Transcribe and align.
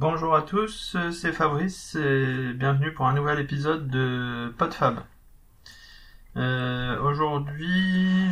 Bonjour 0.00 0.34
à 0.34 0.40
tous, 0.40 0.96
c'est 1.12 1.30
Fabrice 1.30 1.94
et 1.94 2.54
bienvenue 2.54 2.90
pour 2.90 3.06
un 3.06 3.12
nouvel 3.12 3.38
épisode 3.38 3.86
de 3.88 4.50
PodFab. 4.56 5.00
Euh, 6.38 6.98
Aujourd'hui, 7.02 8.30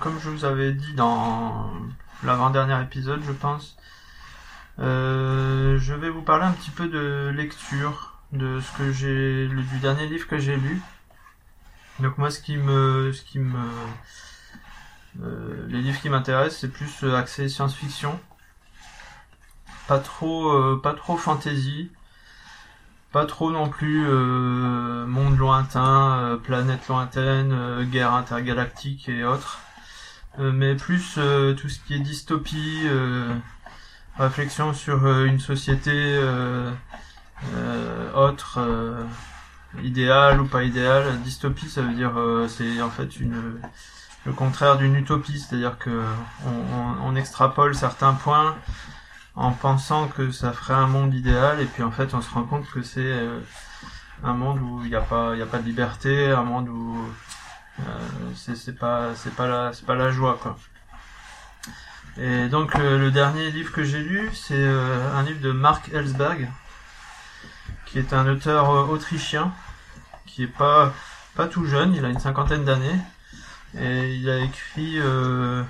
comme 0.00 0.18
je 0.18 0.30
vous 0.30 0.46
avais 0.46 0.72
dit 0.72 0.94
dans 0.94 1.70
l'avant-dernier 2.24 2.80
épisode, 2.82 3.20
je 3.26 3.32
pense, 3.32 3.76
euh, 4.78 5.76
je 5.78 5.92
vais 5.92 6.08
vous 6.08 6.22
parler 6.22 6.46
un 6.46 6.52
petit 6.52 6.70
peu 6.70 6.88
de 6.88 7.28
lecture, 7.28 8.18
de 8.32 8.58
ce 8.60 8.78
que 8.78 8.90
j'ai, 8.90 9.48
du 9.48 9.78
dernier 9.82 10.06
livre 10.06 10.26
que 10.26 10.38
j'ai 10.38 10.56
lu. 10.56 10.80
Donc 12.00 12.16
moi, 12.16 12.30
ce 12.30 12.40
qui 12.40 12.56
me, 12.56 13.12
ce 13.12 13.22
qui 13.22 13.38
me, 13.38 13.58
euh, 15.22 15.66
les 15.68 15.82
livres 15.82 16.00
qui 16.00 16.08
m'intéressent, 16.08 16.58
c'est 16.58 16.72
plus 16.72 17.04
axé 17.14 17.50
science-fiction 17.50 18.18
pas 19.86 19.98
trop 19.98 20.50
euh, 20.50 20.80
pas 20.82 20.94
trop 20.94 21.16
fantasy. 21.16 21.90
Pas 23.12 23.24
trop 23.24 23.50
non 23.50 23.68
plus 23.68 24.04
euh, 24.06 25.06
monde 25.06 25.38
lointain 25.38 26.18
euh, 26.18 26.36
planète 26.36 26.88
lointaine 26.88 27.84
guerre 27.90 28.12
intergalactique 28.14 29.08
et 29.08 29.24
autres. 29.24 29.60
Mais 30.38 30.74
plus 30.74 31.14
tout 31.14 31.68
ce 31.70 31.78
qui 31.80 31.94
est 31.94 31.98
dystopie 31.98 32.86
réflexion 34.18 34.74
sur 34.74 35.06
une 35.24 35.40
société 35.40 36.20
autre 38.14 38.58
idéale 39.82 40.42
ou 40.42 40.46
pas 40.46 40.62
idéale. 40.64 41.22
Dystopie 41.22 41.70
ça 41.70 41.80
veut 41.80 41.94
dire 41.94 42.12
c'est 42.48 42.82
en 42.82 42.90
fait 42.90 43.18
une 43.18 43.58
le 44.26 44.32
contraire 44.34 44.76
d'une 44.76 44.94
utopie. 44.94 45.40
C'est-à-dire 45.40 45.78
que 45.78 46.02
on, 46.44 47.08
on 47.08 47.16
extrapole 47.16 47.74
certains 47.74 48.12
points 48.12 48.56
en 49.36 49.52
pensant 49.52 50.08
que 50.08 50.32
ça 50.32 50.52
ferait 50.52 50.74
un 50.74 50.86
monde 50.86 51.14
idéal 51.14 51.60
et 51.60 51.66
puis 51.66 51.82
en 51.82 51.90
fait 51.90 52.14
on 52.14 52.22
se 52.22 52.30
rend 52.30 52.44
compte 52.44 52.68
que 52.70 52.82
c'est 52.82 53.00
euh, 53.00 53.40
un 54.24 54.32
monde 54.32 54.58
où 54.60 54.82
il 54.82 54.88
n'y 54.88 54.96
a 54.96 55.02
pas 55.02 55.34
il 55.36 55.42
a 55.42 55.46
pas 55.46 55.58
de 55.58 55.64
liberté 55.64 56.32
un 56.32 56.42
monde 56.42 56.68
où 56.68 57.06
euh, 57.80 57.82
c'est 58.34 58.78
pas 58.78 59.14
c'est 59.14 59.34
pas 59.34 59.46
la 59.46 59.72
c'est 59.72 59.84
pas 59.84 59.94
la 59.94 60.10
joie 60.10 60.38
quoi. 60.40 60.56
Et 62.18 62.48
donc 62.48 62.74
le, 62.78 63.10
dernier 63.10 63.50
livre 63.50 63.72
que 63.72 63.84
j'ai 63.84 64.02
lu 64.02 64.30
c'est 64.32 64.54
euh, 64.56 65.14
un 65.14 65.22
livre 65.22 65.40
de 65.42 65.52
Mark 65.52 65.90
Ellsberg 65.92 66.50
qui 67.84 67.98
est 67.98 68.14
un 68.14 68.26
auteur 68.26 68.88
autrichien 68.88 69.52
qui 70.24 70.44
est 70.44 70.46
pas 70.46 70.94
pas 71.34 71.46
tout 71.46 71.66
jeune 71.66 71.94
il 71.94 72.04
a 72.06 72.08
une 72.08 72.18
cinquantaine 72.18 72.64
d'années 72.64 72.98
et 73.78 74.14
il 74.14 74.30
a 74.30 74.38
écrit 74.38 74.98
euh, 74.98 75.62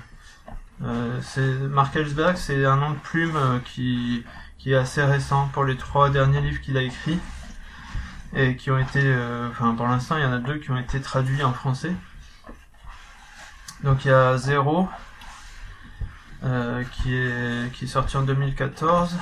Mark 0.79 1.95
Ellsberg, 1.95 2.37
c'est 2.37 2.65
un 2.65 2.77
nom 2.77 2.91
de 2.91 2.99
plume 2.99 3.35
euh, 3.35 3.59
qui, 3.59 4.23
est 4.65 4.75
assez 4.75 5.01
récent 5.01 5.49
pour 5.53 5.63
les 5.63 5.77
trois 5.77 6.09
derniers 6.09 6.41
livres 6.41 6.59
qu'il 6.61 6.77
a 6.77 6.81
écrits 6.81 7.19
et 8.35 8.57
qui 8.57 8.69
ont 8.69 8.77
été, 8.77 8.99
euh, 9.01 9.49
enfin 9.49 9.73
pour 9.73 9.87
l'instant 9.87 10.17
il 10.17 10.23
y 10.23 10.25
en 10.25 10.33
a 10.33 10.39
deux 10.39 10.57
qui 10.57 10.71
ont 10.71 10.77
été 10.77 10.99
traduits 10.99 11.41
en 11.43 11.53
français. 11.53 11.93
Donc 13.83 14.03
il 14.03 14.09
y 14.09 14.11
a 14.11 14.37
Zéro 14.37 14.89
qui 16.91 17.15
est 17.15 17.71
qui 17.73 17.85
est 17.85 17.87
sorti 17.87 18.17
en 18.17 18.23
2014 18.23 19.17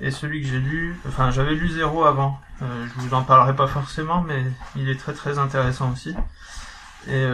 et 0.00 0.10
celui 0.10 0.42
que 0.42 0.48
j'ai 0.48 0.60
lu, 0.60 0.98
enfin 1.08 1.30
j'avais 1.30 1.54
lu 1.54 1.68
Zéro 1.68 2.04
avant. 2.04 2.40
je 2.60 3.00
vous 3.00 3.14
en 3.14 3.22
parlerai 3.22 3.56
pas 3.56 3.66
forcément, 3.66 4.22
mais 4.22 4.44
il 4.76 4.88
est 4.88 4.98
très 4.98 5.12
très 5.12 5.38
intéressant 5.38 5.90
aussi. 5.92 6.14
Et 7.08 7.26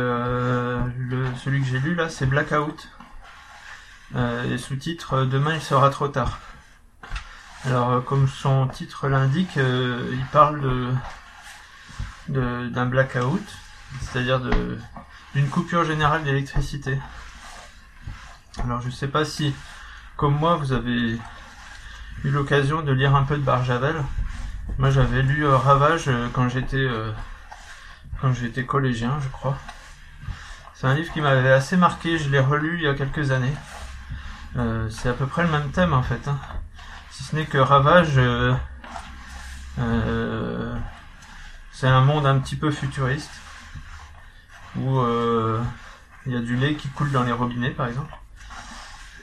celui 1.44 1.60
que 1.60 1.66
j'ai 1.66 1.78
lu 1.78 1.94
là, 1.94 2.08
c'est 2.08 2.26
Blackout 2.26 2.88
euh, 4.14 4.58
sous-titre 4.58 5.14
euh, 5.14 5.26
Demain 5.26 5.54
il 5.54 5.62
sera 5.62 5.90
trop 5.90 6.08
tard. 6.08 6.38
Alors 7.64 7.90
euh, 7.90 8.00
comme 8.00 8.28
son 8.28 8.66
titre 8.68 9.08
l'indique, 9.08 9.56
il 9.56 10.24
parle 10.32 10.94
d'un 12.28 12.86
blackout, 12.86 13.42
c'est-à-dire 14.00 14.40
d'une 15.34 15.48
coupure 15.48 15.84
générale 15.84 16.24
d'électricité. 16.24 16.98
Alors 18.64 18.80
je 18.82 18.90
sais 18.90 19.08
pas 19.08 19.24
si, 19.24 19.54
comme 20.16 20.36
moi, 20.36 20.56
vous 20.56 20.72
avez 20.72 21.18
eu 22.24 22.30
l'occasion 22.30 22.82
de 22.82 22.92
lire 22.92 23.14
un 23.16 23.22
peu 23.22 23.36
de 23.36 23.42
Barjavel. 23.42 23.96
Moi 24.78 24.90
j'avais 24.90 25.22
lu 25.22 25.46
Ravage 25.46 26.10
quand 26.32 26.48
j'étais 26.48 26.88
quand 28.20 28.32
j'étais 28.32 28.64
collégien, 28.64 29.18
je 29.22 29.28
crois. 29.28 29.58
C'est 30.74 30.86
un 30.86 30.94
livre 30.94 31.12
qui 31.12 31.20
m'avait 31.20 31.52
assez 31.52 31.76
marqué, 31.76 32.18
je 32.18 32.28
l'ai 32.28 32.40
relu 32.40 32.76
il 32.76 32.82
y 32.82 32.88
a 32.88 32.94
quelques 32.94 33.30
années. 33.30 33.54
Euh, 34.56 34.88
c'est 34.90 35.08
à 35.08 35.14
peu 35.14 35.26
près 35.26 35.44
le 35.44 35.50
même 35.50 35.70
thème 35.70 35.94
en 35.94 36.02
fait. 36.02 36.28
Hein. 36.28 36.38
Si 37.10 37.22
ce 37.22 37.36
n'est 37.36 37.46
que 37.46 37.58
Ravage, 37.58 38.18
euh, 38.18 38.54
euh, 39.78 40.74
c'est 41.72 41.86
un 41.86 42.02
monde 42.02 42.26
un 42.26 42.38
petit 42.38 42.56
peu 42.56 42.70
futuriste 42.70 43.30
où 44.76 45.00
il 46.26 46.32
y 46.32 46.36
a 46.36 46.40
du 46.40 46.56
lait 46.56 46.74
qui 46.74 46.88
coule 46.88 47.10
dans 47.10 47.24
les 47.24 47.32
robinets 47.32 47.70
par 47.70 47.88
exemple 47.88 48.14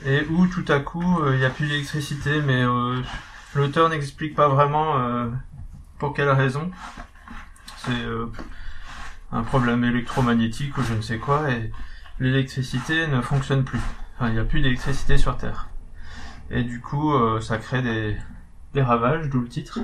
et 0.06 0.25
où 0.29 0.45
tout 0.47 0.66
à 0.67 0.79
coup 0.79 1.23
il 1.31 1.38
n'y 1.38 1.46
a 1.46 1.50
plus 1.50 1.67
d'électricité 1.67 2.41
mais 2.41 2.63
l'auteur 3.56 3.90
n'explique 3.90 4.35
pas 4.35 4.47
vraiment 4.47 4.96
pour 5.97 6.13
quelle 6.13 6.29
raison. 6.29 6.69
C'est 7.78 8.06
un 9.31 9.41
problème 9.41 9.84
électromagnétique 9.84 10.78
ou 10.78 10.84
je 10.84 10.94
ne 10.94 11.01
sais 11.01 11.17
quoi 11.17 11.50
et 11.50 11.72
l'électricité 12.19 13.07
ne 13.07 13.22
fonctionne 13.22 13.63
plus 13.63 13.81
il 14.28 14.34
n'y 14.34 14.40
a 14.40 14.44
plus 14.44 14.62
d'électricité 14.62 15.18
sur 15.18 15.38
Terre. 15.38 15.69
Et 16.52 16.63
du 16.63 16.81
coup, 16.81 17.13
euh, 17.13 17.40
ça 17.41 17.57
crée 17.57 17.81
des, 17.81 18.18
des 18.74 18.81
ravages, 18.81 19.30
d'où 19.30 19.40
le 19.40 19.47
titre. 19.47 19.80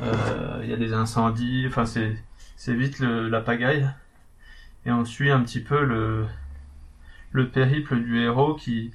Euh, 0.00 0.60
il 0.62 0.70
y 0.70 0.72
a 0.72 0.76
des 0.76 0.92
incendies, 0.92 1.64
enfin 1.68 1.84
c'est 1.86 2.74
vite 2.74 2.98
le, 2.98 3.28
la 3.28 3.40
pagaille. 3.40 3.88
Et 4.86 4.92
on 4.92 5.04
suit 5.04 5.30
un 5.30 5.40
petit 5.42 5.60
peu 5.60 5.84
le 5.84 6.26
le 7.32 7.48
périple 7.48 7.96
du 8.00 8.20
héros 8.20 8.54
qui 8.54 8.92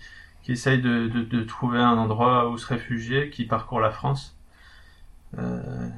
essaye 0.48 0.82
de 0.82 1.44
trouver 1.44 1.80
un 1.80 1.98
endroit 1.98 2.50
où 2.50 2.58
se 2.58 2.66
réfugier, 2.68 3.30
qui 3.30 3.46
parcourt 3.46 3.80
la 3.80 3.92
France. 3.92 4.38
Euh, 5.38 5.90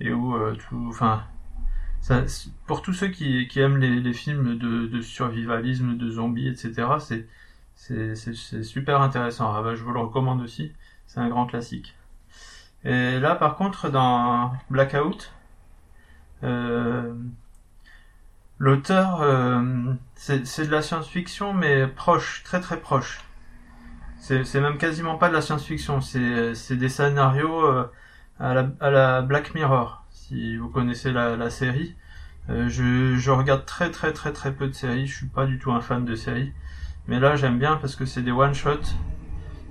et 0.00 0.12
où 0.12 0.36
tout, 0.56 0.86
enfin 0.88 1.24
pour 2.66 2.82
tous 2.82 2.92
ceux 2.92 3.08
qui, 3.08 3.48
aiment 3.56 3.78
les, 3.78 4.12
films 4.12 4.58
de, 4.58 5.00
survivalisme, 5.00 5.96
de 5.96 6.10
zombies, 6.10 6.48
etc., 6.48 7.26
c'est 7.74 8.62
super 8.62 9.00
intéressant. 9.00 9.74
je 9.74 9.82
vous 9.82 9.92
le 9.92 10.00
recommande 10.00 10.42
aussi. 10.42 10.72
C'est 11.06 11.20
un 11.20 11.28
grand 11.28 11.46
classique. 11.46 11.94
Et 12.84 13.18
là, 13.18 13.34
par 13.34 13.56
contre, 13.56 13.88
dans 13.88 14.52
Blackout, 14.70 15.32
euh, 16.42 17.14
l'auteur, 18.58 19.22
euh, 19.22 19.94
c'est 20.14 20.66
de 20.66 20.70
la 20.70 20.82
science-fiction, 20.82 21.54
mais 21.54 21.86
proche, 21.86 22.42
très 22.44 22.60
très 22.60 22.80
proche. 22.80 23.24
C'est 24.18 24.60
même 24.60 24.78
quasiment 24.78 25.16
pas 25.16 25.28
de 25.28 25.34
la 25.34 25.42
science-fiction. 25.42 26.00
C'est 26.00 26.76
des 26.76 26.88
scénarios 26.88 27.64
euh, 27.66 27.90
à 28.40 28.90
la 28.90 29.22
Black 29.22 29.54
Mirror 29.54 30.03
si 30.28 30.56
vous 30.56 30.68
connaissez 30.68 31.12
la, 31.12 31.50
série. 31.50 31.94
Euh, 32.48 32.68
je, 32.68 33.30
regarde 33.30 33.64
très 33.66 33.90
très 33.90 34.12
très 34.12 34.32
très 34.32 34.52
peu 34.52 34.68
de 34.68 34.72
séries, 34.72 35.06
je 35.06 35.16
suis 35.16 35.26
pas 35.26 35.46
du 35.46 35.58
tout 35.58 35.72
un 35.72 35.80
fan 35.80 36.04
de 36.04 36.14
séries. 36.14 36.52
Mais 37.08 37.20
là 37.20 37.36
j'aime 37.36 37.58
bien 37.58 37.76
parce 37.76 37.96
que 37.96 38.06
c'est 38.06 38.22
des 38.22 38.32
one-shots. 38.32 38.94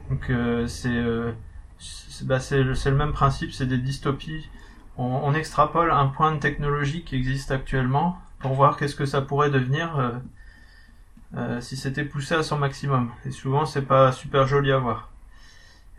Donc 0.09 0.29
euh, 0.29 0.67
euh, 0.85 1.31
bah, 2.23 2.39
c'est 2.39 2.63
le, 2.63 2.91
même 2.91 3.13
principe, 3.13 3.51
c'est 3.51 3.65
des 3.65 3.77
dystopies. 3.77 4.49
On, 4.97 5.33
extrapole 5.33 5.89
un 5.91 6.05
point 6.07 6.33
de 6.33 6.39
technologie 6.39 7.03
qui 7.03 7.15
existe 7.15 7.49
actuellement 7.49 8.19
pour 8.37 8.53
voir 8.53 8.77
qu'est-ce 8.77 8.95
que 8.95 9.07
ça 9.07 9.21
pourrait 9.21 9.49
devenir 9.49 10.21
si 11.61 11.77
c'était 11.77 12.05
poussé 12.05 12.35
à 12.35 12.43
son 12.43 12.59
maximum. 12.59 13.09
Et 13.25 13.31
souvent 13.31 13.65
c'est 13.65 13.81
pas 13.87 14.11
super 14.11 14.45
joli 14.45 14.71
à 14.71 14.77
voir. 14.77 15.12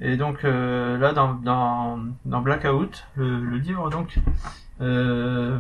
Et 0.01 0.17
donc 0.17 0.45
euh, 0.45 0.99
là 0.99 1.13
dans, 1.13 1.35
dans, 1.35 2.01
dans 2.25 2.41
Blackout, 2.41 3.07
le, 3.17 3.59
livre 3.59 3.91
donc, 3.91 4.19
euh, 4.81 5.59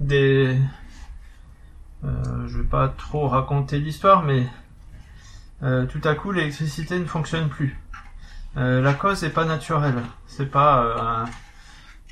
des, 0.00 0.58
euh, 2.04 2.48
je 2.48 2.58
vais 2.58 2.66
pas 2.66 2.88
trop 2.88 3.28
raconter 3.28 3.78
l'histoire, 3.78 4.24
mais 4.24 4.46
euh, 5.62 5.86
tout 5.86 6.00
à 6.04 6.14
coup 6.14 6.32
l'électricité 6.32 6.98
ne 6.98 7.04
fonctionne 7.04 7.48
plus. 7.48 7.76
La 8.56 8.92
cause 8.92 9.22
est 9.22 9.30
pas 9.30 9.44
naturelle, 9.44 10.02
c'est 10.26 10.50
pas 10.50 11.26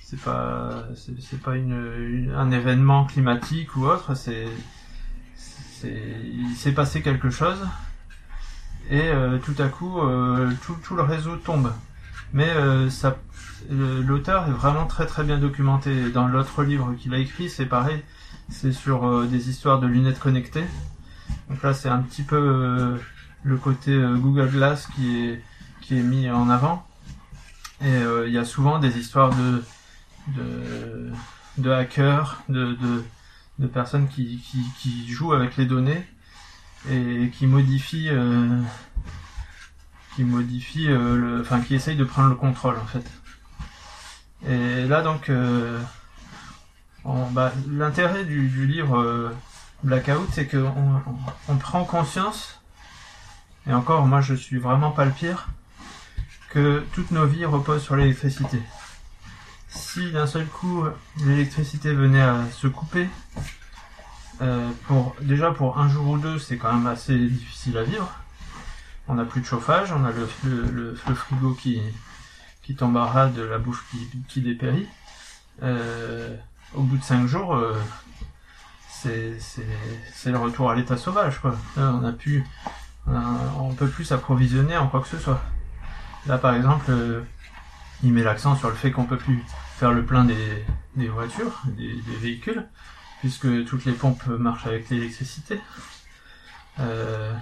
c'est 0.00 0.20
pas 0.20 0.84
c'est 0.94 1.42
pas 1.42 1.56
une, 1.56 2.32
un 2.36 2.52
événement 2.52 3.04
climatique 3.04 3.74
ou 3.74 3.86
autre, 3.86 4.14
c'est 4.14 4.46
il 5.82 6.54
s'est 6.54 6.72
passé 6.72 7.02
quelque 7.02 7.30
chose 7.30 7.58
et 8.90 9.00
euh, 9.00 9.38
tout 9.38 9.54
à 9.58 9.68
coup 9.68 10.00
euh, 10.00 10.50
tout, 10.62 10.94
le 10.94 11.02
réseau 11.02 11.36
tombe. 11.36 11.72
Mais 12.32 12.48
euh, 12.48 12.88
l'auteur 13.70 14.48
est 14.48 14.52
vraiment 14.52 14.86
très 14.86 15.06
très 15.06 15.24
bien 15.24 15.38
documenté. 15.38 16.10
Dans 16.10 16.28
l'autre 16.28 16.62
livre 16.62 16.94
qu'il 16.98 17.14
a 17.14 17.18
écrit, 17.18 17.48
c'est 17.48 17.66
pareil, 17.66 18.02
c'est 18.48 18.72
sur 18.72 19.26
des 19.26 19.48
histoires 19.48 19.80
de 19.80 19.86
lunettes 19.86 20.18
connectées. 20.18 20.64
Donc 21.48 21.62
là, 21.62 21.74
c'est 21.74 21.88
un 21.88 21.98
petit 21.98 22.22
peu 22.22 22.98
le 23.42 23.56
côté 23.56 23.96
Google 24.16 24.48
Glass 24.50 24.88
qui 24.94 25.38
est 25.90 26.02
mis 26.02 26.30
en 26.30 26.50
avant. 26.50 26.86
Et 27.80 28.02
il 28.26 28.32
y 28.32 28.38
a 28.38 28.44
souvent 28.44 28.78
des 28.78 28.98
histoires 28.98 29.30
de, 30.36 31.70
hackers, 31.70 32.42
de, 32.48 33.66
personnes 33.72 34.08
qui, 34.08 35.08
jouent 35.08 35.32
avec 35.32 35.56
les 35.56 35.66
données 35.66 36.04
et 36.90 37.30
qui 37.30 37.46
modifient, 37.46 38.10
euh, 38.10 38.60
qui 40.14 40.24
modifient, 40.24 40.90
euh, 40.90 41.16
le, 41.16 41.40
enfin 41.40 41.60
qui 41.60 41.74
essayent 41.74 41.96
de 41.96 42.04
prendre 42.04 42.28
le 42.28 42.34
contrôle 42.34 42.76
en 42.76 42.86
fait. 42.86 43.04
Et 44.48 44.86
là 44.86 45.02
donc, 45.02 45.28
euh, 45.28 45.80
bah, 47.04 47.52
l'intérêt 47.68 48.24
du, 48.24 48.66
livre 48.66 49.32
Blackout, 49.82 50.28
c'est 50.32 50.46
qu'on 50.46 50.66
on, 50.66 51.02
on 51.48 51.56
prend 51.56 51.84
conscience, 51.84 52.60
et 53.66 53.74
encore 53.74 54.06
moi 54.06 54.20
je 54.20 54.34
suis 54.34 54.58
vraiment 54.58 54.90
pas 54.90 55.04
le 55.04 55.12
pire, 55.12 55.48
que 56.50 56.84
toutes 56.92 57.10
nos 57.10 57.26
vies 57.26 57.44
reposent 57.44 57.82
sur 57.82 57.96
l'électricité 57.96 58.60
si 59.76 60.10
d'un 60.10 60.26
seul 60.26 60.46
coup 60.46 60.84
l'électricité 61.24 61.92
venait 61.92 62.22
à 62.22 62.44
se 62.50 62.66
couper, 62.66 63.08
euh, 64.42 64.70
pour 64.86 65.16
déjà 65.20 65.50
pour 65.50 65.78
un 65.78 65.88
jour 65.88 66.08
ou 66.08 66.18
deux, 66.18 66.38
c'est 66.38 66.56
quand 66.56 66.72
même 66.72 66.86
assez 66.86 67.16
difficile 67.16 67.78
à 67.78 67.84
vivre. 67.84 68.10
On 69.08 69.14
n'a 69.14 69.24
plus 69.24 69.40
de 69.40 69.46
chauffage, 69.46 69.92
on 69.92 70.04
a 70.04 70.10
le, 70.44 70.94
frigo 70.94 71.52
qui 71.54 71.80
qui 72.62 72.74
tombe 72.74 72.96
à 72.96 73.06
ras 73.06 73.28
de 73.28 73.42
la 73.42 73.58
bouffe 73.58 73.84
qui, 73.90 74.08
qui 74.28 74.40
dépérit. 74.40 74.88
Euh, 75.62 76.36
au 76.74 76.82
bout 76.82 76.96
de 76.96 77.02
cinq 77.02 77.26
jours, 77.26 77.54
euh, 77.54 77.74
c'est 78.90 79.38
le 80.26 80.38
retour 80.38 80.70
à 80.70 80.74
l'état 80.74 80.96
sauvage 80.96 81.40
on 81.76 82.04
a 82.04 82.12
peut 83.78 83.88
plus 83.88 84.04
s'approvisionner 84.04 84.76
en 84.76 84.88
quoi 84.88 85.00
que 85.00 85.08
ce 85.08 85.18
soit. 85.18 85.40
Là 86.26 86.38
par 86.38 86.54
exemple, 86.54 86.90
il 88.02 88.12
met 88.12 88.22
l'accent 88.22 88.56
sur 88.56 88.68
le 88.68 88.74
fait 88.74 88.90
qu'on 88.90 89.04
peut 89.04 89.16
plus 89.16 89.44
faire 89.76 89.92
le 89.92 90.04
plein 90.04 90.24
des, 90.24 91.08
voitures, 91.08 91.62
des, 91.66 92.00
véhicules, 92.20 92.66
puisque 93.20 93.64
toutes 93.64 93.84
les 93.84 93.92
pompes 93.92 94.26
marchent 94.26 94.66
avec 94.66 94.88
l'électricité. 94.90 95.60
Euh, 96.78 97.34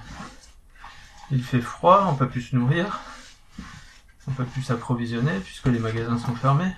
il 1.30 1.42
fait 1.42 1.60
froid, 1.60 2.06
on 2.10 2.14
peut 2.14 2.28
plus 2.28 2.42
se 2.42 2.56
nourrir, 2.56 3.00
on 4.28 4.32
peut 4.32 4.44
plus 4.44 4.62
s'approvisionner 4.62 5.38
puisque 5.40 5.66
les 5.66 5.78
magasins 5.78 6.18
sont 6.18 6.34
fermés. 6.34 6.72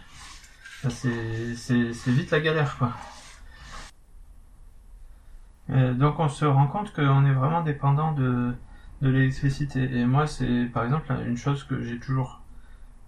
C'est 0.88 2.10
vite 2.10 2.30
la 2.30 2.40
galère, 2.40 2.76
quoi. 2.78 2.92
Euh, 5.70 5.94
donc 5.94 6.20
on 6.20 6.28
se 6.28 6.44
rend 6.44 6.68
compte 6.68 6.92
qu'on 6.92 7.26
est 7.26 7.32
vraiment 7.32 7.62
dépendant 7.62 8.12
de, 8.12 8.54
de 9.02 9.08
l'électricité. 9.08 9.82
Et 9.96 10.06
moi, 10.06 10.26
c'est 10.26 10.66
par 10.66 10.84
exemple 10.84 11.12
une 11.26 11.36
chose 11.36 11.64
que 11.64 11.82
j'ai 11.82 11.98
toujours 11.98 12.40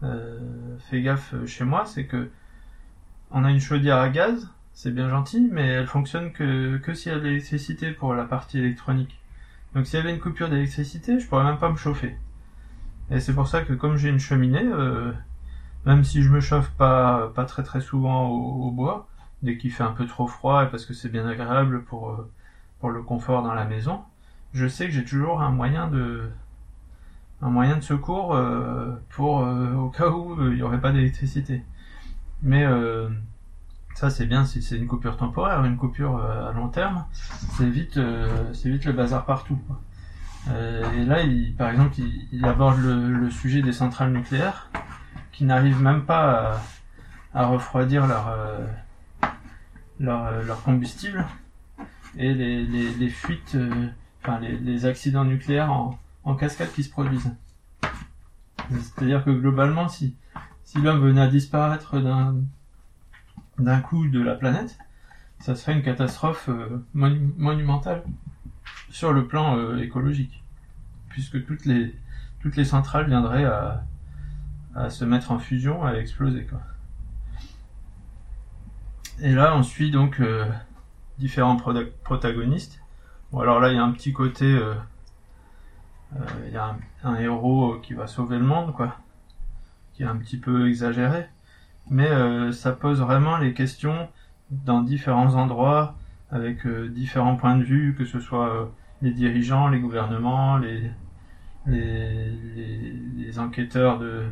euh, 0.02 0.76
fait 0.90 1.02
gaffe 1.02 1.34
chez 1.46 1.64
moi, 1.64 1.84
c'est 1.86 2.06
que 2.06 2.30
on 3.30 3.44
a 3.44 3.50
une 3.50 3.60
chaudière 3.60 3.98
à 3.98 4.08
gaz, 4.08 4.48
c'est 4.78 4.92
bien 4.92 5.08
gentil, 5.10 5.48
mais 5.50 5.66
elle 5.66 5.88
fonctionne 5.88 6.30
que, 6.30 6.76
que 6.76 6.94
s'il 6.94 7.10
y 7.10 7.14
a 7.14 7.18
de 7.18 7.24
l'électricité 7.24 7.90
pour 7.90 8.14
la 8.14 8.24
partie 8.24 8.58
électronique. 8.58 9.18
Donc 9.74 9.86
s'il 9.86 9.98
y 9.98 10.00
avait 10.00 10.14
une 10.14 10.20
coupure 10.20 10.48
d'électricité, 10.48 11.18
je 11.18 11.26
pourrais 11.26 11.42
même 11.42 11.58
pas 11.58 11.68
me 11.68 11.76
chauffer. 11.76 12.16
Et 13.10 13.18
c'est 13.18 13.34
pour 13.34 13.48
ça 13.48 13.62
que 13.62 13.72
comme 13.72 13.96
j'ai 13.96 14.08
une 14.08 14.20
cheminée, 14.20 14.62
euh, 14.62 15.10
même 15.84 16.04
si 16.04 16.22
je 16.22 16.30
me 16.30 16.38
chauffe 16.38 16.70
pas, 16.70 17.32
très 17.48 17.64
très 17.64 17.80
souvent 17.80 18.28
au, 18.28 18.70
bois, 18.70 19.08
dès 19.42 19.58
qu'il 19.58 19.72
fait 19.72 19.82
un 19.82 19.90
peu 19.90 20.06
trop 20.06 20.28
froid 20.28 20.62
et 20.62 20.68
parce 20.68 20.86
que 20.86 20.94
c'est 20.94 21.08
bien 21.08 21.26
agréable 21.26 21.82
pour, 21.82 22.10
euh, 22.10 22.88
le 22.88 23.02
confort 23.02 23.42
dans 23.42 23.54
la 23.54 23.64
maison, 23.64 24.02
je 24.54 24.68
sais 24.68 24.86
que 24.86 24.92
j'ai 24.92 25.04
toujours 25.04 25.42
un 25.42 25.50
moyen 25.50 25.88
de, 25.88 26.30
secours 27.80 28.36
euh, 28.36 28.94
pour 29.08 29.38
au 29.38 29.88
cas 29.88 30.10
où 30.10 30.40
il 30.40 30.54
n'y 30.54 30.62
aurait 30.62 30.80
pas 30.80 30.92
d'électricité. 30.92 31.64
Mais 32.44 32.64
ça 33.98 34.10
c'est 34.10 34.26
bien 34.26 34.44
si 34.44 34.62
c'est 34.62 34.76
une 34.76 34.86
coupure 34.86 35.16
temporaire, 35.16 35.64
une 35.64 35.76
coupure 35.76 36.22
à 36.24 36.52
long 36.52 36.68
terme, 36.68 37.04
c'est 37.56 37.68
vite, 37.68 37.98
c'est 38.52 38.70
vite 38.70 38.84
le 38.84 38.92
bazar 38.92 39.26
partout. 39.26 39.58
et 40.48 41.04
là, 41.04 41.16
par 41.58 41.70
exemple, 41.70 41.94
il, 42.32 42.44
aborde 42.44 42.78
le, 42.78 43.28
sujet 43.30 43.60
des 43.60 43.72
centrales 43.72 44.12
nucléaires 44.12 44.70
qui 45.32 45.44
n'arrivent 45.44 45.82
même 45.82 46.04
pas 46.04 46.60
à, 47.34 47.46
refroidir 47.46 48.06
leur, 48.06 48.32
leur, 49.98 50.62
combustible 50.62 51.26
et 52.16 52.32
les, 52.34 53.08
fuites, 53.08 53.56
enfin 54.22 54.38
les, 54.38 54.86
accidents 54.86 55.24
nucléaires 55.24 55.72
en, 55.72 55.98
en 56.22 56.36
cascade 56.36 56.70
qui 56.72 56.84
se 56.84 56.90
produisent. 56.90 57.34
C'est-à-dire 58.70 59.24
que 59.24 59.30
globalement, 59.30 59.88
si, 59.88 60.14
si 60.62 60.78
l'homme 60.78 61.00
venait 61.00 61.22
à 61.22 61.28
disparaître 61.28 61.98
d'un, 61.98 62.36
d'un 63.58 63.80
coup 63.80 64.08
de 64.08 64.20
la 64.20 64.34
planète, 64.34 64.78
ça 65.40 65.54
serait 65.54 65.72
une 65.72 65.82
catastrophe 65.82 66.48
euh, 66.48 66.84
monumentale 66.94 68.02
sur 68.90 69.12
le 69.12 69.26
plan 69.26 69.56
euh, 69.56 69.78
écologique, 69.78 70.42
puisque 71.08 71.44
toutes 71.44 71.64
les, 71.64 72.64
centrales 72.64 73.06
viendraient 73.06 73.44
à, 73.44 73.84
se 74.90 75.04
mettre 75.04 75.32
en 75.32 75.38
fusion, 75.38 75.84
à 75.84 75.94
exploser. 75.94 76.46
Quoi. 76.46 76.60
Et 79.20 79.32
là, 79.32 79.56
on 79.56 79.62
suit 79.62 79.90
donc 79.90 80.20
euh, 80.20 80.46
différents 81.18 81.56
protagonistes. 82.04 82.80
Bon, 83.32 83.40
alors 83.40 83.60
là, 83.60 83.70
il 83.70 83.76
y 83.76 83.78
a 83.78 83.82
un 83.82 83.90
petit 83.90 84.12
côté 84.12 84.58
il 86.46 86.52
y 86.52 86.56
a 86.56 86.76
un, 87.04 87.16
héros 87.16 87.78
qui 87.82 87.94
va 87.94 88.06
sauver 88.06 88.38
le 88.38 88.44
monde, 88.44 88.72
quoi, 88.72 88.96
qui 89.92 90.02
est 90.02 90.06
un 90.06 90.16
petit 90.16 90.38
peu 90.38 90.68
exagéré, 90.68 91.28
mais 91.90 92.08
euh, 92.08 92.52
ça 92.52 92.72
pose 92.72 93.00
vraiment 93.00 93.38
les 93.38 93.54
questions 93.54 94.08
dans 94.50 94.82
différents 94.82 95.34
endroits, 95.34 95.96
avec 96.30 96.66
euh, 96.66 96.88
différents 96.88 97.36
points 97.36 97.56
de 97.56 97.64
vue, 97.64 97.94
que 97.96 98.04
ce 98.04 98.20
soit 98.20 98.70
les 99.02 99.10
dirigeants, 99.10 99.68
les 99.68 99.80
gouvernements, 99.80 100.58
les, 100.58 100.90
les, 101.66 102.30
les, 103.16 103.38
enquêteurs 103.38 103.98
de, 103.98 104.24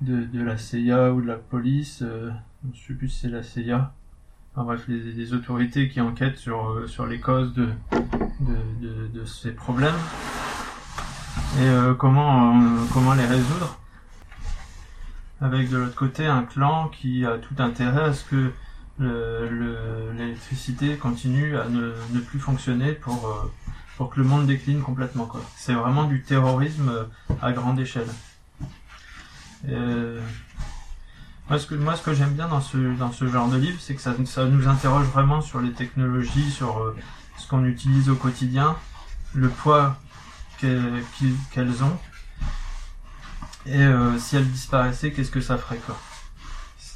de, 0.00 0.42
la 0.42 0.56
CIA 0.56 1.12
ou 1.12 1.20
de 1.20 1.26
la 1.26 1.36
police, 1.36 2.02
euh, 2.02 2.30
je 2.74 2.86
sais 2.86 2.94
plus 2.94 3.08
si 3.08 3.20
c'est 3.20 3.28
la 3.28 3.42
CIA, 3.42 3.92
enfin 4.54 4.64
bref, 4.64 4.86
les, 4.88 5.32
autorités 5.32 5.88
qui 5.88 6.00
enquêtent 6.00 6.38
sur, 6.38 6.88
sur 6.88 7.06
les 7.06 7.20
causes 7.20 7.54
de, 7.54 7.68
de, 8.40 8.56
de, 8.80 9.06
de 9.08 9.24
ces 9.24 9.52
problèmes 9.52 9.94
et 11.58 11.68
euh, 11.68 11.94
comment, 11.94 12.54
euh, 12.54 12.84
comment 12.92 13.14
les 13.14 13.24
résoudre? 13.24 13.78
Avec 15.40 15.68
de 15.68 15.76
l'autre 15.76 15.94
côté 15.94 16.26
un 16.26 16.44
clan 16.44 16.88
qui 16.88 17.26
a 17.26 17.36
tout 17.38 17.54
intérêt 17.58 18.04
à 18.04 18.12
ce 18.12 18.24
que 18.24 18.52
l'électricité 20.16 20.96
continue 20.96 21.58
à 21.58 21.68
ne, 21.68 21.92
plus 22.20 22.38
fonctionner 22.38 22.92
pour, 22.92 23.26
euh, 23.28 23.52
pour 23.98 24.08
que 24.10 24.20
le 24.20 24.26
monde 24.26 24.46
décline 24.46 24.80
complètement. 24.80 25.28
C'est 25.54 25.74
vraiment 25.74 26.04
du 26.04 26.22
terrorisme 26.22 27.06
à 27.42 27.52
grande 27.52 27.78
échelle. 27.78 28.08
moi, 31.48 31.58
ce 31.58 31.66
que, 31.66 32.04
que 32.04 32.14
j'aime 32.14 32.32
bien 32.32 32.48
dans 32.48 32.62
ce, 32.62 32.78
dans 32.96 33.12
ce 33.12 33.26
genre 33.26 33.48
de 33.48 33.58
livre, 33.58 33.78
c'est 33.78 33.94
que 33.94 34.00
ça, 34.00 34.14
ça 34.24 34.46
nous 34.46 34.66
interroge 34.68 35.06
vraiment 35.06 35.42
sur 35.42 35.60
les 35.60 35.72
technologies, 35.72 36.50
sur 36.50 36.94
ce 37.36 37.46
qu'on 37.46 37.66
utilise 37.66 38.08
au 38.08 38.16
quotidien, 38.16 38.76
le 39.34 39.50
poids 39.50 39.98
qu'elles 40.58 41.84
ont. 41.84 41.98
Et 43.66 43.82
euh, 43.82 44.18
si 44.18 44.36
elles 44.36 44.50
disparaissaient, 44.50 45.12
qu'est-ce 45.12 45.30
que 45.30 45.40
ça 45.40 45.58
ferait 45.58 45.78
quoi? 45.78 45.98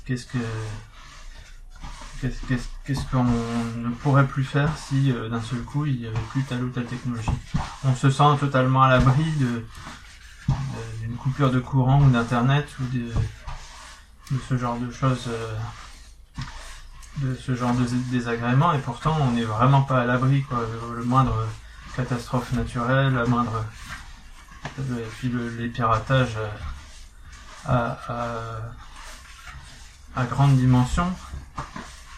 Qu'est-ce 0.06 0.26
que 0.26 0.38
qu'est-ce 2.20 3.06
qu'on 3.10 3.24
ne 3.24 3.88
pourrait 4.02 4.26
plus 4.26 4.44
faire 4.44 4.76
si 4.76 5.10
euh, 5.10 5.28
d'un 5.28 5.40
seul 5.40 5.60
coup 5.62 5.86
il 5.86 6.00
n'y 6.00 6.06
avait 6.06 6.18
plus 6.30 6.42
telle 6.42 6.62
ou 6.62 6.68
telle 6.68 6.84
technologie? 6.86 7.30
On 7.84 7.94
se 7.94 8.10
sent 8.10 8.36
totalement 8.38 8.82
à 8.82 8.90
l'abri 8.90 9.24
de 9.38 9.64
d'une 11.00 11.16
coupure 11.16 11.50
de 11.50 11.60
courant 11.60 12.02
ou 12.02 12.10
d'internet 12.10 12.66
ou 12.80 12.84
de, 12.94 13.06
de, 14.32 14.40
ce 14.48 14.56
genre 14.56 14.78
de 14.78 14.90
choses, 14.90 15.28
euh, 15.28 15.54
de 17.18 17.34
ce 17.36 17.54
genre 17.54 17.74
de 17.74 17.84
désagréments 18.10 18.72
et 18.72 18.78
pourtant 18.78 19.16
on 19.20 19.32
n'est 19.32 19.44
vraiment 19.44 19.82
pas 19.82 20.00
à 20.00 20.04
l'abri 20.04 20.42
quoi. 20.42 20.66
Le 20.96 21.04
moindre 21.04 21.46
catastrophe 21.96 22.52
naturelle, 22.52 23.14
la 23.14 23.26
moindre. 23.26 23.64
Et 24.64 25.06
puis 25.18 25.32
les 25.58 25.68
piratages 25.68 26.36
à, 27.66 27.98
à, 30.16 30.24
grande 30.24 30.56
dimension, 30.56 31.12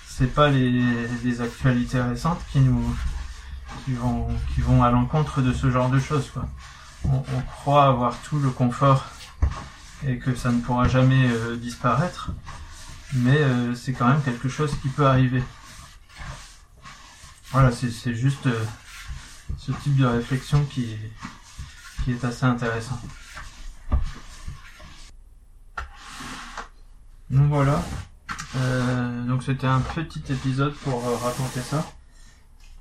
c'est 0.07 0.33
pas 0.33 0.49
les, 0.49 1.41
actualités 1.41 2.01
récentes 2.01 2.41
qui 2.51 2.61
nous 2.61 2.97
qui 3.85 4.61
vont 4.61 4.83
à 4.83 4.91
l'encontre 4.91 5.41
de 5.43 5.53
ce 5.53 5.71
genre 5.71 5.89
de 5.89 5.99
choses. 5.99 6.31
On, 7.05 7.23
croit 7.43 7.87
avoir 7.87 8.17
tout 8.23 8.39
le 8.39 8.51
confort 8.51 9.07
et 10.07 10.19
que 10.19 10.35
ça 10.35 10.53
ne 10.53 10.61
pourra 10.61 10.89
jamais 10.89 11.29
euh, 11.29 11.57
disparaître, 11.57 12.31
mais 13.13 13.39
euh, 13.39 13.75
c'est 13.75 13.93
quand 13.93 14.09
même 14.09 14.23
quelque 14.23 14.49
chose 14.49 14.73
qui 14.81 14.89
peut 14.89 15.07
arriver. 15.07 15.43
Voilà, 17.51 17.71
c'est 17.73 18.15
juste 18.15 18.47
euh, 18.47 18.65
ce 19.59 19.73
type 19.73 19.97
de 19.97 20.07
réflexion 20.07 20.65
qui 20.65 20.97
qui 22.05 22.13
est 22.13 22.25
assez 22.25 22.45
intéressant. 22.45 23.01
Donc 27.31 27.49
voilà. 27.49 27.83
Euh, 28.57 29.25
donc 29.25 29.43
c'était 29.43 29.67
un 29.67 29.81
petit 29.81 30.23
épisode 30.31 30.75
pour 30.75 31.07
euh, 31.07 31.17
raconter 31.17 31.61
ça. 31.61 31.91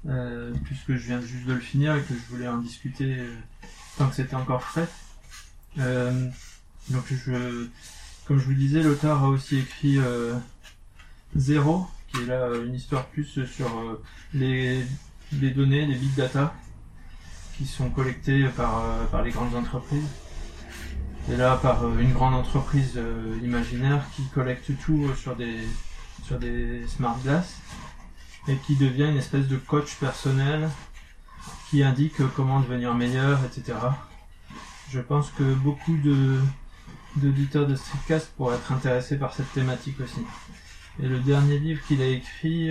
Euh, 0.10 0.52
puisque 0.66 0.96
je 0.96 1.08
viens 1.08 1.22
juste 1.22 1.46
de 1.46 1.54
le 1.54 1.60
finir 1.60 1.96
et 1.96 2.02
que 2.02 2.14
je 2.14 2.36
voulais 2.36 2.48
en 2.48 2.58
discuter 2.58 3.24
tant 3.98 4.08
que 4.08 4.16
c'était 4.16 4.36
encore 4.36 4.64
frais. 4.64 4.88
Donc 5.78 7.06
comme 8.28 8.40
je 8.40 8.46
vous 8.46 8.54
disais, 8.54 8.82
l'auteur 8.82 9.24
a 9.24 9.28
aussi 9.28 9.60
écrit 9.60 10.00
Zéro, 11.36 11.88
qui 12.08 12.24
est 12.24 12.26
là 12.26 12.50
une 12.66 12.74
histoire 12.74 13.06
plus 13.08 13.46
sur 13.46 14.00
les, 14.34 14.84
les 15.34 15.52
données, 15.52 15.86
les 15.86 15.96
big 15.96 16.16
data 16.16 16.54
qui 17.62 17.68
sont 17.68 17.90
collectées 17.90 18.46
par, 18.48 18.80
euh, 18.80 19.06
par 19.12 19.22
les 19.22 19.30
grandes 19.30 19.56
entreprises. 19.56 20.08
Et 21.32 21.38
là, 21.38 21.58
par 21.62 21.84
euh, 21.84 22.00
une 22.00 22.12
grande 22.12 22.34
entreprise 22.34 22.94
euh, 22.98 23.38
imaginaire 23.44 24.04
qui 24.16 24.24
collecte 24.34 24.72
tout 24.84 25.08
sur 25.16 25.36
des, 25.36 25.60
sur 26.24 26.40
des 26.40 26.82
smart 26.88 27.16
glass 27.24 27.58
et 28.48 28.56
qui 28.66 28.76
devient 28.76 29.10
une 29.10 29.18
espèce 29.18 29.48
de 29.48 29.58
coach 29.58 29.96
personnel 29.98 30.70
qui 31.70 31.84
indique 31.84 32.16
comment 32.36 32.60
devenir 32.62 32.96
meilleur, 32.96 33.40
etc. 33.46 33.78
Je 34.90 35.00
pense 35.00 35.30
que 35.32 35.44
beaucoup 35.54 35.98
de 35.98 36.40
d'auditeurs 37.18 37.68
de 37.68 37.76
Streetcast 37.76 38.32
pourraient 38.38 38.56
être 38.56 38.72
intéressés 38.72 39.18
par 39.18 39.34
cette 39.34 39.52
thématique 39.52 40.00
aussi. 40.00 40.22
Et 41.04 41.08
le 41.08 41.20
dernier 41.20 41.60
livre 41.60 41.86
qu'il 41.86 42.02
a 42.02 42.08
écrit 42.08 42.70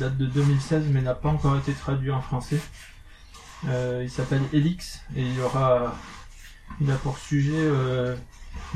date 0.00 0.16
de 0.16 0.24
2016 0.26 0.86
mais 0.90 1.02
n'a 1.02 1.14
pas 1.14 1.28
encore 1.28 1.58
été 1.58 1.72
traduit 1.72 2.10
en 2.10 2.22
français. 2.22 2.58
Euh, 3.68 4.00
il 4.02 4.10
s'appelle 4.10 4.42
Helix 4.52 5.00
et 5.14 5.22
il 5.22 5.40
aura 5.40 5.94
il 6.80 6.90
a 6.90 6.96
pour 6.96 7.18
sujet 7.18 7.52
euh, 7.54 8.16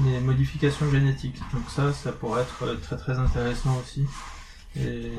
les 0.05 0.21
modifications 0.21 0.89
génétiques. 0.91 1.41
Donc 1.53 1.65
ça, 1.69 1.93
ça 1.93 2.13
pourrait 2.13 2.43
être 2.43 2.63
euh, 2.65 2.97
très 2.97 3.19
intéressant 3.19 3.77
aussi. 3.79 4.07
Et 4.79 5.11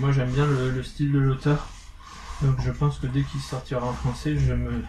moi 0.00 0.10
j'aime 0.12 0.30
bien 0.30 0.46
le, 0.46 0.70
le 0.70 0.82
style 0.82 1.12
de 1.12 1.18
l'auteur. 1.18 1.68
Donc 2.40 2.60
je 2.60 2.72
pense 2.72 2.98
que 2.98 3.06
dès 3.06 3.22
qu'il 3.22 3.40
sortira 3.40 3.86
en 3.86 3.92
français, 3.92 4.36
je 4.36 4.52
me 4.52 4.82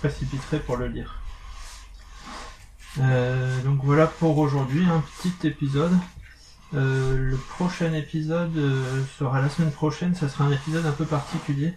précipiterai 0.00 0.60
pour 0.60 0.76
le 0.76 0.88
lire. 0.88 1.16
Donc 3.64 3.84
voilà 3.84 4.06
pour 4.06 4.36
aujourd'hui, 4.38 4.84
un 4.84 5.00
petit 5.00 5.46
épisode. 5.46 5.96
Le 6.72 7.36
prochain 7.48 7.94
épisode 7.94 8.52
sera 9.16 9.40
la 9.40 9.48
semaine 9.48 9.70
prochaine, 9.70 10.14
ça 10.14 10.28
sera 10.28 10.44
un 10.44 10.50
épisode 10.50 10.84
un 10.84 10.92
peu 10.92 11.06
particulier. 11.06 11.72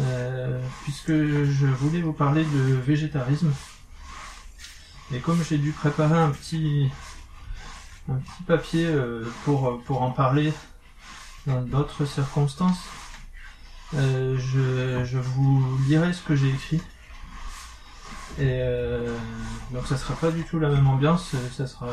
Euh, 0.00 0.60
puisque 0.82 1.12
je 1.12 1.66
voulais 1.66 2.00
vous 2.00 2.12
parler 2.12 2.44
de 2.44 2.74
végétarisme. 2.74 3.52
Et 5.12 5.20
comme 5.20 5.42
j'ai 5.44 5.58
dû 5.58 5.72
préparer 5.72 6.18
un 6.18 6.30
petit, 6.30 6.90
un 8.08 8.14
petit 8.14 8.42
papier 8.46 8.86
euh, 8.86 9.24
pour, 9.44 9.80
pour 9.84 10.02
en 10.02 10.10
parler 10.10 10.52
dans 11.46 11.60
d'autres 11.62 12.06
circonstances, 12.06 12.82
euh, 13.94 14.36
je, 14.38 15.04
je 15.04 15.18
vous 15.18 15.78
lirai 15.86 16.12
ce 16.12 16.22
que 16.22 16.34
j'ai 16.34 16.48
écrit. 16.48 16.80
Et 18.38 18.58
euh, 18.62 19.16
donc 19.70 19.86
ça 19.86 19.96
sera 19.96 20.14
pas 20.14 20.30
du 20.32 20.42
tout 20.42 20.58
la 20.58 20.68
même 20.68 20.88
ambiance, 20.88 21.36
ça 21.56 21.68
sera 21.68 21.88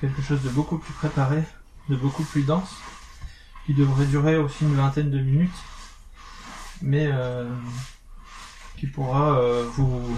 quelque 0.00 0.22
chose 0.22 0.42
de 0.42 0.48
beaucoup 0.48 0.78
plus 0.78 0.94
préparé, 0.94 1.44
de 1.88 1.94
beaucoup 1.94 2.24
plus 2.24 2.42
dense, 2.42 2.74
qui 3.66 3.74
devrait 3.74 4.06
durer 4.06 4.36
aussi 4.36 4.64
une 4.64 4.74
vingtaine 4.74 5.10
de 5.10 5.20
minutes, 5.20 5.50
mais 6.82 7.08
euh, 7.12 7.48
qui 8.76 8.86
pourra 8.86 9.38
euh, 9.38 9.64
vous 9.74 10.16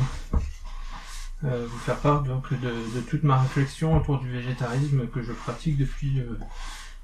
euh, 1.44 1.66
vous 1.68 1.78
faire 1.78 1.98
part 1.98 2.22
donc 2.22 2.52
de, 2.52 3.00
toute 3.08 3.24
ma 3.24 3.40
réflexion 3.40 3.96
autour 3.96 4.20
du 4.20 4.30
végétarisme 4.30 5.08
que 5.08 5.22
je 5.22 5.32
pratique 5.32 5.76
depuis 5.76 6.22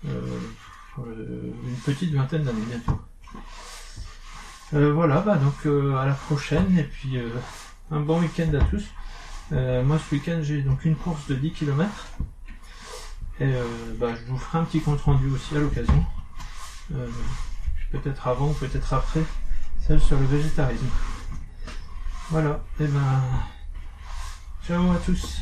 une 0.04 1.76
petite 1.84 2.14
vingtaine 2.14 2.44
d'années 2.44 2.62
bientôt. 2.68 3.00
Voilà, 4.70 5.20
bah 5.22 5.36
donc 5.36 5.66
à 5.96 6.06
la 6.06 6.12
prochaine 6.12 6.78
et 6.78 6.84
puis 6.84 7.18
un 7.90 8.00
bon 8.00 8.20
week-end 8.20 8.52
à 8.54 8.64
tous. 8.64 8.84
Moi 9.50 9.98
ce 9.98 10.14
week-end 10.14 10.38
j'ai 10.42 10.62
donc 10.62 10.84
une 10.84 10.94
course 10.94 11.26
de 11.26 11.34
10 11.34 11.52
km 11.52 11.90
et 13.40 13.52
bah, 13.98 14.14
je 14.14 14.30
vous 14.30 14.38
ferai 14.38 14.58
un 14.58 14.64
petit 14.64 14.80
compte 14.80 15.00
rendu 15.00 15.28
aussi 15.30 15.56
à 15.56 15.60
l'occasion. 15.60 16.06
Peut-être 17.90 18.28
avant, 18.28 18.52
peut-être 18.52 18.92
après, 18.92 19.24
sur 19.96 20.18
le 20.18 20.26
végétarisme. 20.26 20.86
Voilà, 22.30 22.60
et 22.78 22.86
ben 22.86 23.22
ciao 24.66 24.90
à 24.90 24.96
tous. 24.96 25.40